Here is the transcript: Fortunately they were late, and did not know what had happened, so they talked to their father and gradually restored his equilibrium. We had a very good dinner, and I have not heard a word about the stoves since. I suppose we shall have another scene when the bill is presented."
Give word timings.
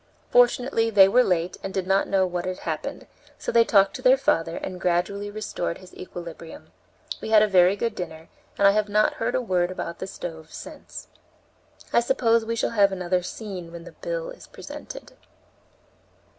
Fortunately 0.31 0.89
they 0.89 1.07
were 1.07 1.23
late, 1.23 1.57
and 1.61 1.71
did 1.71 1.85
not 1.85 2.07
know 2.07 2.25
what 2.25 2.45
had 2.45 2.61
happened, 2.61 3.05
so 3.37 3.51
they 3.51 3.63
talked 3.63 3.95
to 3.95 4.01
their 4.01 4.17
father 4.17 4.55
and 4.57 4.81
gradually 4.81 5.29
restored 5.29 5.77
his 5.77 5.93
equilibrium. 5.93 6.71
We 7.21 7.29
had 7.29 7.43
a 7.43 7.47
very 7.47 7.75
good 7.75 7.93
dinner, 7.93 8.27
and 8.57 8.67
I 8.67 8.71
have 8.71 8.89
not 8.89 9.13
heard 9.21 9.35
a 9.35 9.41
word 9.41 9.69
about 9.69 9.99
the 9.99 10.07
stoves 10.07 10.55
since. 10.57 11.07
I 11.93 11.99
suppose 11.99 12.43
we 12.43 12.55
shall 12.55 12.71
have 12.71 12.91
another 12.91 13.21
scene 13.21 13.71
when 13.71 13.83
the 13.83 13.91
bill 13.91 14.31
is 14.31 14.47
presented." 14.47 15.13